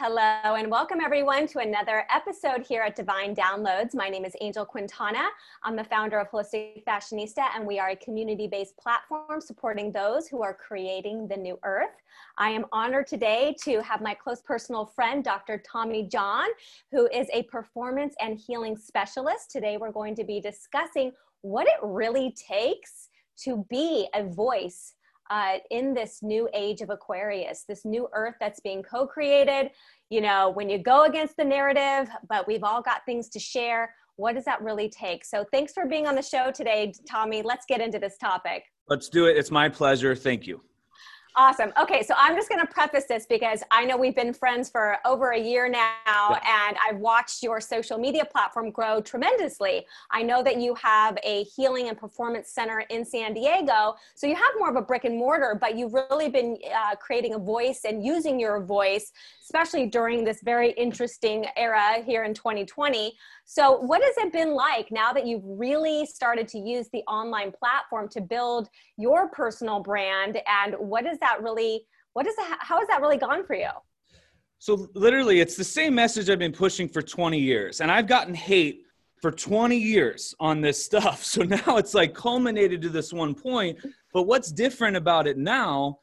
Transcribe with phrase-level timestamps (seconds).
[0.00, 3.96] Hello, and welcome everyone to another episode here at Divine Downloads.
[3.96, 5.26] My name is Angel Quintana.
[5.64, 10.28] I'm the founder of Holistic Fashionista, and we are a community based platform supporting those
[10.28, 11.96] who are creating the new earth.
[12.36, 15.60] I am honored today to have my close personal friend, Dr.
[15.68, 16.46] Tommy John,
[16.92, 19.50] who is a performance and healing specialist.
[19.50, 21.10] Today, we're going to be discussing
[21.40, 23.08] what it really takes
[23.38, 24.94] to be a voice
[25.30, 29.70] uh, in this new age of Aquarius, this new earth that's being co created.
[30.10, 33.94] You know, when you go against the narrative, but we've all got things to share,
[34.16, 35.24] what does that really take?
[35.24, 37.42] So, thanks for being on the show today, Tommy.
[37.42, 38.64] Let's get into this topic.
[38.88, 39.36] Let's do it.
[39.36, 40.14] It's my pleasure.
[40.14, 40.62] Thank you.
[41.36, 41.72] Awesome.
[41.80, 44.96] Okay, so I'm just going to preface this because I know we've been friends for
[45.04, 46.66] over a year now, yeah.
[46.68, 49.86] and I've watched your social media platform grow tremendously.
[50.10, 54.34] I know that you have a healing and performance center in San Diego, so you
[54.34, 57.82] have more of a brick and mortar, but you've really been uh, creating a voice
[57.84, 59.12] and using your voice,
[59.44, 63.14] especially during this very interesting era here in 2020.
[63.50, 67.50] So, what has it been like now that you've really started to use the online
[67.50, 70.38] platform to build your personal brand?
[70.46, 73.70] And what is that really, what is that, how has that really gone for you?
[74.60, 77.80] So, literally, it's the same message I've been pushing for 20 years.
[77.80, 78.82] And I've gotten hate
[79.20, 81.24] for 20 years on this stuff.
[81.28, 83.78] So now it's like culminated to this one point.
[84.12, 85.98] But what's different about it now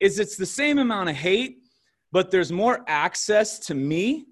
[0.00, 1.58] is it's the same amount of hate,
[2.12, 4.26] but there's more access to me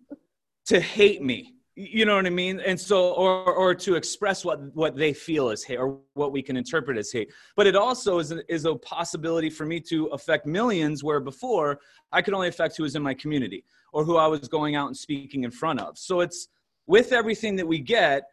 [0.66, 2.58] to hate me you know what i mean?
[2.60, 6.42] And so or or to express what what they feel is hate or what we
[6.42, 7.30] can interpret as hate.
[7.54, 11.78] But it also is a, is a possibility for me to affect millions where before
[12.12, 14.86] i could only affect who was in my community or who i was going out
[14.86, 15.98] and speaking in front of.
[15.98, 16.48] So it's
[16.86, 18.24] with everything that we get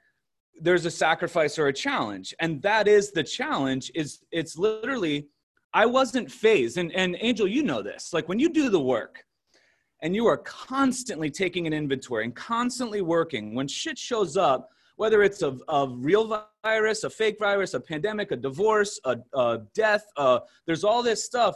[0.61, 2.33] there's a sacrifice or a challenge.
[2.39, 5.27] And that is the challenge is it's literally
[5.73, 6.77] i wasn't phased.
[6.77, 8.13] And and angel you know this.
[8.13, 9.25] Like when you do the work
[10.03, 15.23] and you are constantly taking an inventory and constantly working, when shit shows up, whether
[15.23, 20.05] it's a, a real virus, a fake virus, a pandemic, a divorce, a, a death,
[20.17, 21.55] uh, there's all this stuff.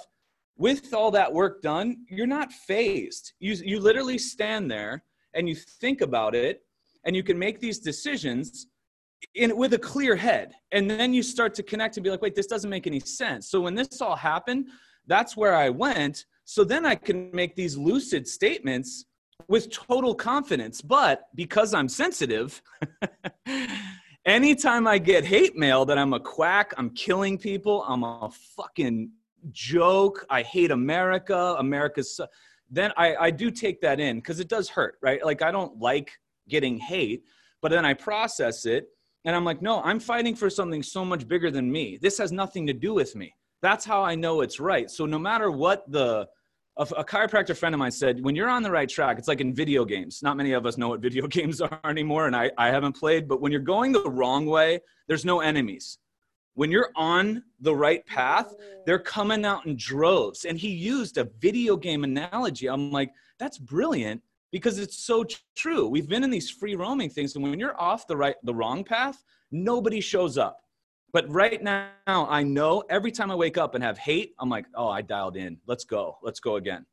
[0.55, 3.33] With all that work done, you're not phased.
[3.39, 5.03] You, you literally stand there
[5.35, 6.63] and you think about it
[7.03, 8.67] and you can make these decisions
[9.35, 12.35] in with a clear head and then you start to connect and be like wait
[12.35, 14.67] this doesn't make any sense so when this all happened
[15.07, 19.03] that's where i went so then I can make these lucid statements
[19.49, 20.81] with total confidence.
[20.81, 22.61] But because I'm sensitive,
[24.25, 29.11] anytime I get hate mail that I'm a quack, I'm killing people, I'm a fucking
[29.51, 32.17] joke, I hate America, America's,
[32.71, 35.23] then I, I do take that in because it does hurt, right?
[35.25, 36.11] Like I don't like
[36.47, 37.23] getting hate,
[37.61, 38.87] but then I process it
[39.25, 41.99] and I'm like, no, I'm fighting for something so much bigger than me.
[42.01, 43.33] This has nothing to do with me.
[43.61, 44.89] That's how I know it's right.
[44.89, 46.29] So no matter what the
[46.77, 49.41] a, a, chiropractor friend of mine said, when you're on the right track, it's like
[49.41, 50.21] in video games.
[50.21, 53.27] Not many of us know what video games are anymore, and I, I haven't played,
[53.27, 55.97] but when you're going the wrong way, there's no enemies.
[56.53, 58.53] When you're on the right path,
[58.85, 60.45] they're coming out in droves.
[60.45, 62.67] And he used a video game analogy.
[62.67, 64.21] I'm like, that's brilliant
[64.51, 65.23] because it's so
[65.55, 65.87] true.
[65.87, 68.83] We've been in these free roaming things, and when you're off the right, the wrong
[68.83, 70.61] path, nobody shows up
[71.17, 74.67] but right now, I know every time I wake up and have hate, I'm like,
[74.75, 75.57] oh, I dialed in.
[75.65, 76.19] Let's go.
[76.21, 76.85] Let's go again.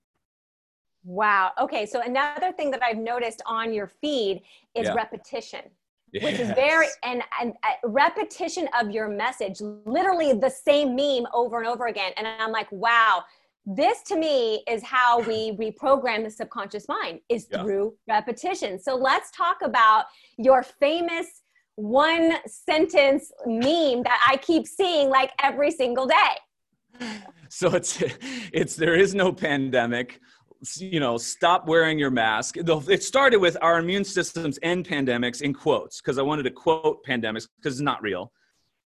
[1.05, 1.53] Wow.
[1.61, 1.85] Okay.
[1.85, 4.41] So another thing that I've noticed on your feed
[4.75, 4.95] is yeah.
[4.95, 5.61] repetition.
[6.11, 6.25] Yes.
[6.25, 11.59] Which is very and, and uh, repetition of your message, literally the same meme over
[11.59, 12.13] and over again.
[12.17, 13.25] And I'm like, wow,
[13.67, 17.63] this to me is how we reprogram the subconscious mind is yeah.
[17.63, 18.79] through repetition.
[18.79, 20.07] So let's talk about
[20.39, 21.43] your famous
[21.77, 27.01] one sentence meme that I keep seeing like every single day.
[27.51, 28.03] So it's
[28.53, 30.19] it's there is no pandemic.
[30.79, 32.57] You know, stop wearing your mask.
[32.57, 37.05] It started with our immune systems end pandemics in quotes because I wanted to quote
[37.07, 38.33] pandemics because it's not real.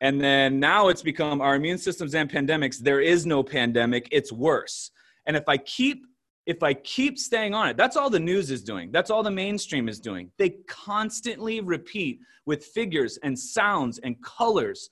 [0.00, 2.78] And then now it's become our immune systems and pandemics.
[2.78, 4.09] There is no pandemic.
[4.11, 4.91] It's worse.
[5.27, 6.05] And if I keep
[6.49, 8.91] if I keep staying on it, that's all the news is doing.
[8.91, 10.31] That's all the mainstream is doing.
[10.39, 14.89] They constantly repeat with figures and sounds and colors,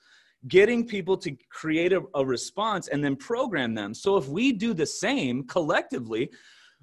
[0.48, 3.94] getting people to create a, a, response and then program them.
[3.94, 6.30] So if we do the same collectively,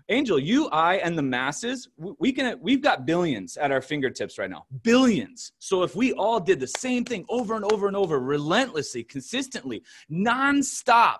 [0.09, 2.57] Angel, you, I, and the masses, we can.
[2.59, 4.65] We've got billions at our fingertips right now.
[4.81, 5.53] Billions.
[5.59, 9.83] So if we all did the same thing over and over and over, relentlessly, consistently,
[10.11, 11.19] nonstop,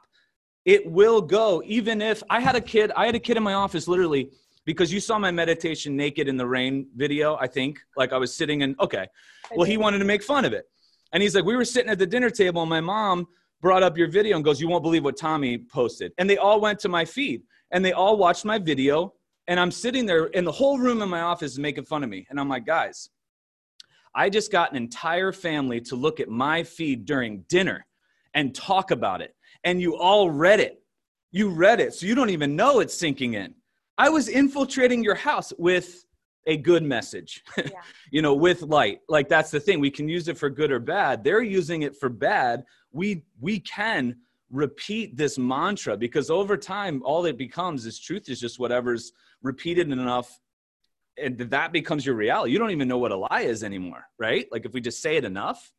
[0.65, 3.53] it will go even if i had a kid i had a kid in my
[3.53, 4.29] office literally
[4.65, 7.79] because you saw my meditation naked in the rain video i think.
[7.97, 9.07] Like i was sitting in okay.
[9.55, 10.65] Well he wanted to make fun of it.
[11.11, 13.27] And he's like we were sitting at the dinner table and my mom
[13.61, 16.11] brought up your video and goes you won't believe what tommy posted.
[16.17, 19.13] And they all went to my feed and they all watched my video.
[19.47, 22.09] And I'm sitting there, and the whole room in my office is making fun of
[22.09, 22.25] me.
[22.29, 23.09] And I'm like, guys,
[24.15, 27.85] I just got an entire family to look at my feed during dinner
[28.33, 29.35] and talk about it.
[29.63, 30.81] And you all read it.
[31.31, 33.55] You read it, so you don't even know it's sinking in.
[33.97, 36.05] I was infiltrating your house with
[36.45, 37.69] a good message, yeah.
[38.11, 38.99] you know, with light.
[39.07, 39.79] Like that's the thing.
[39.79, 41.23] We can use it for good or bad.
[41.23, 42.65] They're using it for bad.
[42.91, 44.17] We we can
[44.51, 49.11] repeat this mantra because over time all it becomes is truth is just whatever's
[49.41, 50.39] repeated enough
[51.17, 52.51] and that becomes your reality.
[52.51, 54.47] You don't even know what a lie is anymore, right?
[54.51, 55.71] Like if we just say it enough,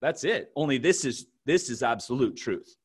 [0.00, 0.50] that's it.
[0.56, 2.76] Only this is this is absolute truth.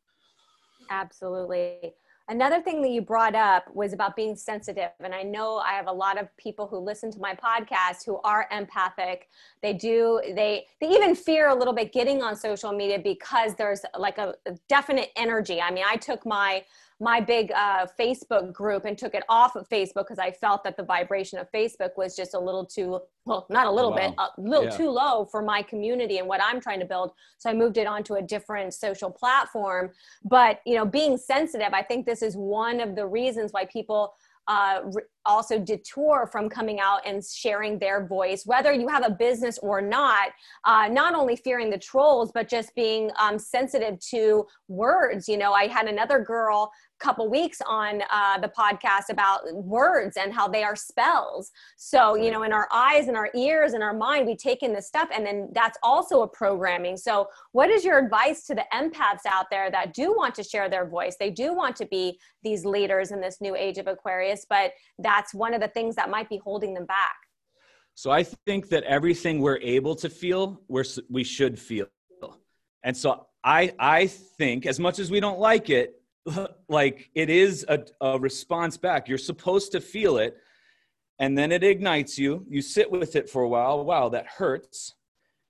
[0.90, 1.94] Absolutely.
[2.30, 4.90] Another thing that you brought up was about being sensitive.
[5.00, 8.18] And I know I have a lot of people who listen to my podcast who
[8.26, 9.30] are empathic.
[9.62, 13.82] They do, they, they even fear a little bit getting on social media because there's
[13.98, 15.62] like a, a definite energy.
[15.62, 16.66] I mean, I took my
[17.00, 20.78] my big uh, Facebook group and took it off of Facebook because I felt that
[20.78, 23.98] the vibration of Facebook was just a little too well, not a little wow.
[23.98, 24.78] bit, a little yeah.
[24.78, 27.12] too low for my community and what I'm trying to build.
[27.38, 29.92] So I moved it onto a different social platform.
[30.24, 34.14] But you know, being sensitive, I think this is one of the reasons why people
[34.48, 34.82] uh,
[35.26, 39.82] also detour from coming out and sharing their voice, whether you have a business or
[39.82, 40.30] not.
[40.64, 45.28] Uh, not only fearing the trolls, but just being um, sensitive to words.
[45.28, 50.34] You know, I had another girl couple weeks on uh, the podcast about words and
[50.34, 51.52] how they are spells.
[51.78, 54.74] So, you know, in our eyes and our ears and our mind, we take in
[54.74, 56.98] this stuff, and then that's also a programming.
[56.98, 60.70] So, what is your advice to the empaths out there that do want to share
[60.70, 61.16] their voice?
[61.20, 65.34] They do want to be these leaders in this new age of Aquarius, but that's
[65.34, 67.16] one of the things that might be holding them back.
[67.96, 71.88] So, I think that everything we're able to feel, we're, we should feel.
[72.84, 75.97] And so, I, I think, as much as we don't like it,
[76.70, 79.08] like it is a, a response back.
[79.08, 80.38] You're supposed to feel it,
[81.20, 82.46] and then it ignites you.
[82.50, 83.84] You sit with it for a while.
[83.84, 84.96] Wow, that hurts.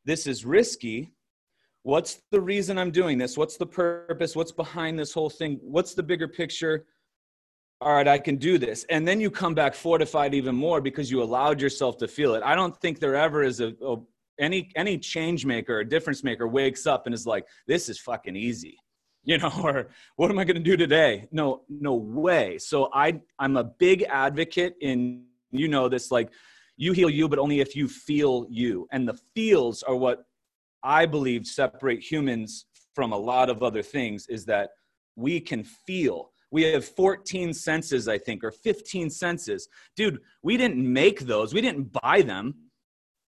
[0.06, 1.12] This is risky.
[1.84, 3.38] What's the reason I'm doing this?
[3.38, 4.36] What's the purpose?
[4.36, 5.60] What's behind this whole thing?
[5.62, 6.86] What's the bigger picture?
[7.80, 8.86] All right, I can do this.
[8.90, 12.44] And then you come back fortified even more because you allowed yourself to feel it.
[12.44, 13.98] I don't think there ever is a, a
[14.40, 18.36] any any change maker or difference maker wakes up and is like, this is fucking
[18.36, 18.78] easy
[19.24, 21.28] you know or what am i going to do today?
[21.32, 22.58] No no way.
[22.58, 26.30] So i i'm a big advocate in you know this like
[26.78, 28.88] you heal you but only if you feel you.
[28.92, 30.26] And the feels are what
[30.84, 34.70] i believe separate humans from a lot of other things is that
[35.16, 36.32] we can feel.
[36.52, 39.68] We have 14 senses i think or 15 senses.
[39.96, 41.54] Dude we didn't make those.
[41.54, 42.56] We didn't buy them.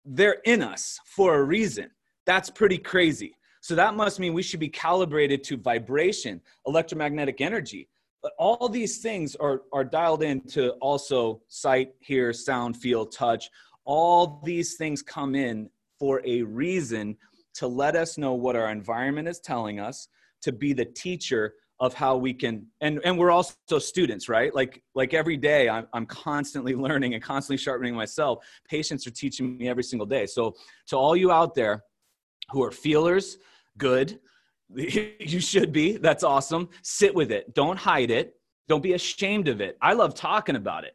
[0.04, 1.90] They're in us for a reason.
[2.26, 7.88] That's pretty crazy so that must mean we should be calibrated to vibration, electromagnetic energy.
[8.22, 13.50] But all these things are, are dialed into also sight, hear, sound, feel, touch.
[13.84, 17.16] All these things come in for a reason
[17.54, 20.08] to let us know what our environment is telling us,
[20.42, 24.82] to be the teacher of how we can and and we're also students right like
[24.94, 29.66] like every day I'm, I'm constantly learning and constantly sharpening myself patients are teaching me
[29.66, 30.54] every single day so
[30.88, 31.82] to all you out there
[32.50, 33.38] who are feelers
[33.78, 34.18] good.
[34.74, 35.96] you should be.
[35.96, 36.68] That's awesome.
[36.82, 37.54] Sit with it.
[37.54, 38.34] Don't hide it.
[38.68, 39.76] Don't be ashamed of it.
[39.82, 40.94] I love talking about it.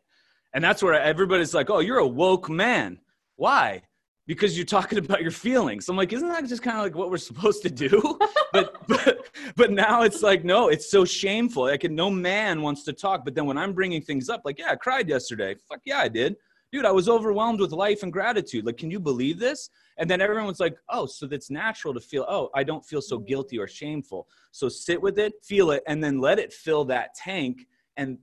[0.54, 3.00] And that's where everybody's like, oh, you're a woke man.
[3.36, 3.82] Why?
[4.27, 5.89] Because you're talking about your feelings.
[5.89, 8.17] I'm like, isn't that just kind of like what we're supposed to do?
[8.53, 9.27] but, but
[9.58, 11.63] but now it's like, no, it's so shameful.
[11.63, 13.25] Like no man wants to talk.
[13.25, 15.55] But then when I'm bringing things up, like, yeah, I cried yesterday.
[15.70, 16.38] Fuck yeah, I did
[16.75, 18.65] dude, I was overwhelmed with life and gratitude.
[18.65, 19.70] Like, can you believe this?
[19.98, 23.18] And then everyone's like, oh, so that's natural to feel, oh, I don't feel so
[23.18, 24.28] guilty or shameful.
[24.52, 27.66] So sit with it, feel it, and then let it fill that tank.
[27.96, 28.18] And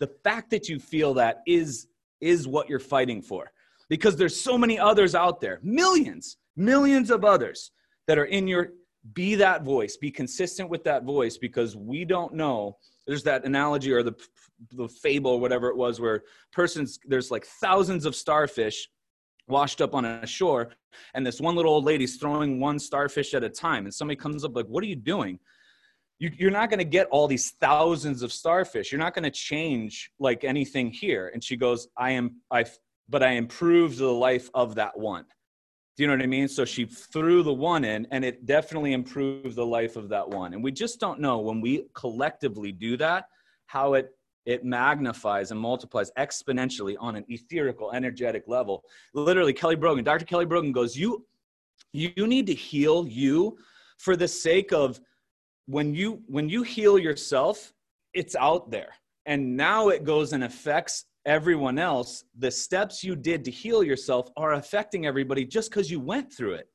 [0.00, 1.88] the fact that you feel that is
[2.20, 3.52] is what you're fighting for.
[3.88, 7.70] Because there's so many others out there, millions, millions of others
[8.06, 8.70] that are in your
[9.12, 12.78] be that voice, be consistent with that voice because we don't know.
[13.06, 14.14] There's that analogy or the
[14.72, 18.88] the fable or whatever it was where persons there's like thousands of starfish
[19.48, 20.70] washed up on a shore
[21.14, 24.44] and this one little old lady's throwing one starfish at a time and somebody comes
[24.44, 25.38] up like what are you doing?
[26.18, 28.92] You, you're not going to get all these thousands of starfish.
[28.92, 31.30] You're not going to change like anything here.
[31.32, 32.64] And she goes i am i
[33.08, 35.24] but i improved the life of that one.
[35.96, 36.48] Do you know what i mean?
[36.48, 40.54] So she threw the one in and it definitely improved the life of that one.
[40.54, 43.26] And we just don't know when we collectively do that
[43.66, 44.10] how it
[44.46, 48.84] it magnifies and multiplies exponentially on an etherical energetic level.
[49.14, 51.26] Literally kelly brogan dr kelly brogan goes you
[51.92, 53.56] you need to heal you
[53.98, 55.00] for the sake of
[55.66, 57.72] when you when you heal yourself
[58.14, 58.94] it's out there.
[59.26, 64.28] And now it goes and affects everyone else, the steps you did to heal yourself
[64.36, 66.68] are affecting everybody just because you went through it.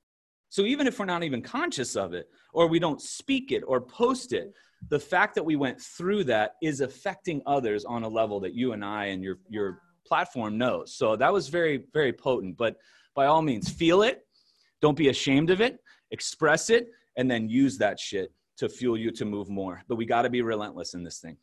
[0.49, 3.79] So even if we're not even conscious of it, or we don't speak it or
[3.79, 4.51] post it,
[4.87, 8.71] the fact that we went through that is affecting others on a level that you
[8.71, 10.95] and I and your your platform knows.
[10.95, 12.57] So that was very very potent.
[12.57, 12.77] But
[13.15, 14.25] by all means, feel it.
[14.81, 15.79] Don't be ashamed of it.
[16.11, 19.83] Express it, and then use that shit to fuel you to move more.
[19.87, 21.37] But we got to be relentless in this thing.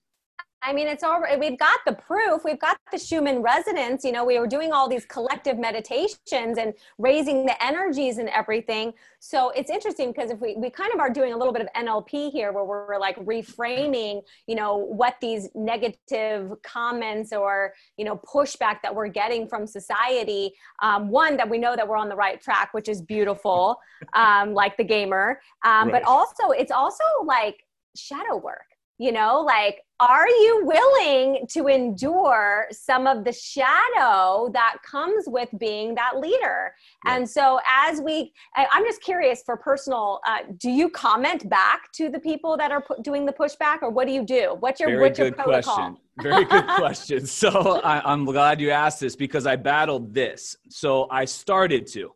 [0.63, 2.43] I mean, it's all we've got the proof.
[2.45, 4.05] We've got the Schumann resonance.
[4.05, 8.93] You know, we were doing all these collective meditations and raising the energies and everything.
[9.21, 11.69] So it's interesting because if we, we kind of are doing a little bit of
[11.77, 18.17] NLP here where we're like reframing, you know, what these negative comments or, you know,
[18.17, 20.53] pushback that we're getting from society.
[20.83, 23.77] Um, one, that we know that we're on the right track, which is beautiful,
[24.15, 25.41] um, like the gamer.
[25.65, 25.93] Um, right.
[25.93, 27.63] But also, it's also like
[27.95, 34.77] shadow work you know like are you willing to endure some of the shadow that
[34.85, 36.75] comes with being that leader
[37.05, 37.17] yeah.
[37.17, 42.09] and so as we i'm just curious for personal uh, do you comment back to
[42.09, 45.03] the people that are doing the pushback or what do you do what's your Very
[45.03, 45.97] what's your protocol question.
[46.23, 47.27] Very good question.
[47.27, 50.57] So I, I'm glad you asked this because I battled this.
[50.71, 52.13] So I started to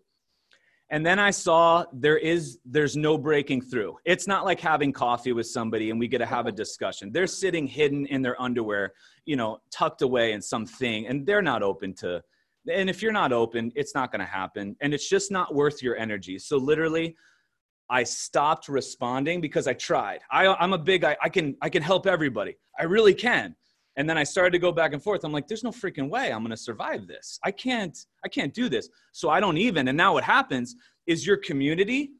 [0.91, 3.97] and then i saw there is there's no breaking through.
[4.05, 7.13] It's not like having coffee with somebody and we get to have a discussion.
[7.13, 8.93] They're sitting hidden in their underwear
[9.25, 12.23] you know tucked away in something and they're not open to
[12.71, 14.77] and if you're not open it's not going to happen.
[14.81, 16.39] And it's just not worth your energy.
[16.39, 17.17] So literally
[17.89, 20.21] i stopped responding because i tried.
[20.31, 22.57] I, i'm a big I, I can i can help everybody.
[22.79, 23.55] I really can
[24.01, 25.25] and then i started to go back and forth.
[25.25, 27.39] I'm like there's no freaking way i'm going to survive this.
[27.45, 28.89] I can't i can't do this.
[29.13, 30.75] So i don't even and now what happens
[31.07, 32.11] is your community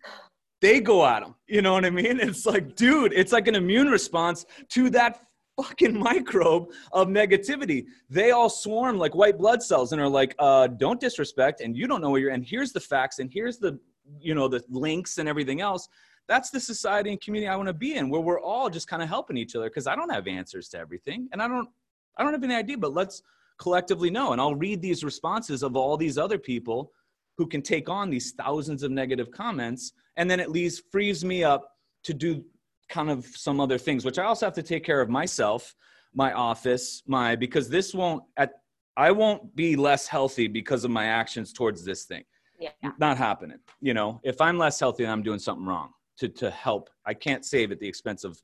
[0.61, 2.21] they go at them you know what i mean?
[2.21, 4.45] It's like dude it's like an immune response
[4.75, 5.21] to that
[5.61, 7.85] fucking microbe of negativity.
[8.09, 11.87] They all swarm like white blood cells and are like uh don't disrespect and you
[11.87, 13.79] don't know where you're and here's the facts and here's the
[14.21, 15.89] you know the links and everything else
[16.31, 19.03] that's the society and community I want to be in, where we're all just kind
[19.03, 19.69] of helping each other.
[19.69, 21.69] Because I don't have answers to everything, and I don't,
[22.17, 22.79] I don't have any idea.
[22.79, 23.23] But let's
[23.59, 26.93] collectively know, and I'll read these responses of all these other people
[27.37, 31.43] who can take on these thousands of negative comments, and then at least frees me
[31.43, 31.73] up
[32.05, 32.45] to do
[32.89, 35.75] kind of some other things, which I also have to take care of myself,
[36.15, 38.53] my office, my because this won't at
[38.97, 42.25] I won't be less healthy because of my actions towards this thing.
[42.61, 42.71] Yeah.
[42.99, 43.59] Not happening.
[43.81, 45.91] You know, if I'm less healthy, then I'm doing something wrong
[46.21, 46.91] to to help.
[47.05, 48.41] I can't save at the expense of.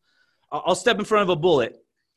[0.52, 1.76] I'll step in front of a bullet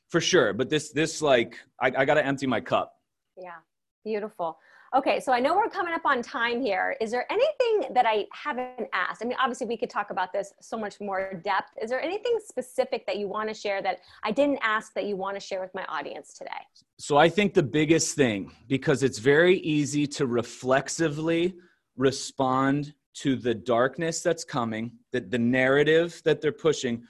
[0.09, 2.93] for sure, but this this like I, I got to empty my cup.
[3.37, 3.57] Yeah,
[4.03, 4.57] beautiful.
[4.95, 6.95] Okay, so I know we're coming up on time here.
[6.99, 9.21] Is there anything that I haven't asked?
[9.23, 11.73] I mean, obviously, we could talk about this so much more depth.
[11.79, 15.15] Is there anything specific that you want to share that I didn't ask that you
[15.15, 16.49] want to share with my audience today?
[16.97, 21.53] So, I think the biggest thing, because it's very easy to reflexively
[21.95, 27.03] respond to the darkness that's coming, that the narrative that they're pushing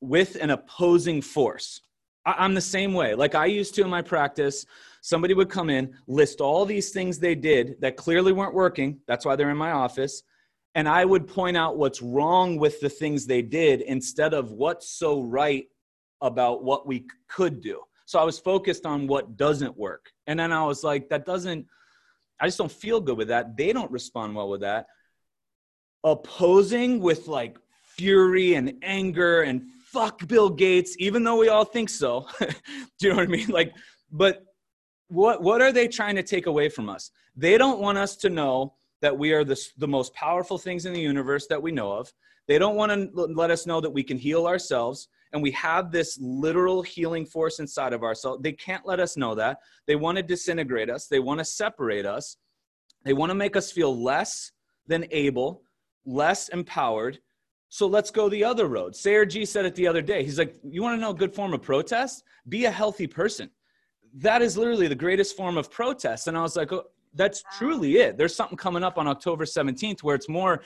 [0.00, 1.80] with an opposing force.
[2.26, 3.14] I, I'm the same way.
[3.14, 4.66] Like I used to in my practice,
[5.00, 9.00] somebody would come in, list all these things they did that clearly weren't working.
[9.06, 10.22] That's why they're in my office.
[10.74, 14.88] And I would point out what's wrong with the things they did instead of what's
[14.90, 15.66] so right
[16.20, 17.80] about what we could do.
[18.06, 20.10] So I was focused on what doesn't work.
[20.26, 21.66] And then I was like, that doesn't,
[22.40, 23.56] I just don't feel good with that.
[23.56, 24.86] They don't respond well with that
[26.04, 31.88] opposing with like fury and anger and fuck Bill Gates, even though we all think
[31.88, 32.26] so.
[32.40, 32.46] Do
[33.00, 33.48] you know what I mean?
[33.48, 33.74] Like,
[34.10, 34.44] but
[35.08, 37.10] what what are they trying to take away from us?
[37.36, 40.92] They don't want us to know that we are the, the most powerful things in
[40.92, 42.12] the universe that we know of.
[42.48, 45.90] They don't want to let us know that we can heal ourselves and we have
[45.92, 48.42] this literal healing force inside of ourselves.
[48.42, 49.58] They can't let us know that.
[49.86, 51.06] They want to disintegrate us.
[51.06, 52.36] They want to separate us.
[53.04, 54.52] They want to make us feel less
[54.86, 55.62] than able
[56.08, 57.18] less empowered.
[57.68, 58.96] So let's go the other road.
[58.96, 60.24] Sayer Ji said it the other day.
[60.24, 62.24] He's like, You want to know a good form of protest?
[62.48, 63.50] Be a healthy person.
[64.14, 66.26] That is literally the greatest form of protest.
[66.26, 68.16] And I was like, oh, That's truly it.
[68.16, 70.62] There's something coming up on October 17th where it's more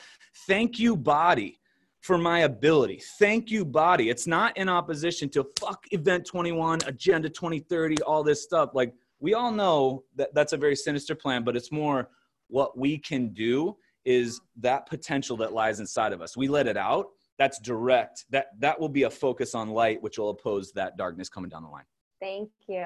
[0.47, 1.59] thank you, body,
[2.03, 3.01] for my ability.
[3.19, 4.11] Thank you, body.
[4.11, 8.71] It's not in opposition to fuck Event 21, Agenda 2030, all this stuff.
[8.75, 12.11] Like, we all know that that's a very sinister plan, but it's more
[12.49, 16.37] what we can do is that potential that lies inside of us.
[16.37, 17.11] We let it out.
[17.39, 18.25] That's direct.
[18.31, 21.63] That that will be a focus on light, which will oppose that darkness coming down
[21.63, 21.85] the line.
[22.21, 22.85] Thank you.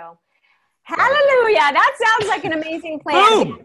[0.83, 1.73] Hallelujah.
[1.73, 3.45] That sounds like an amazing plan.
[3.45, 3.65] Boom.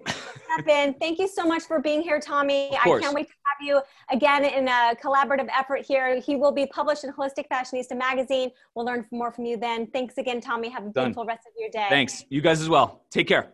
[0.54, 0.94] Step in.
[0.96, 2.72] Thank you so much for being here, Tommy.
[2.72, 3.82] I can't wait to have you
[4.12, 6.20] again in a collaborative effort here.
[6.20, 8.52] He will be published in Holistic Fashionista magazine.
[8.76, 9.88] We'll learn more from you then.
[9.88, 10.70] Thanks again, Tommy.
[10.70, 11.06] Have a Done.
[11.06, 11.88] beautiful rest of your day.
[11.90, 12.26] Thanks.
[12.30, 13.04] You guys as well.
[13.12, 13.52] Take care.